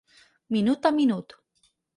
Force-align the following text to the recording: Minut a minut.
Minut 0.55 0.89
a 0.91 0.95
minut. 0.97 1.39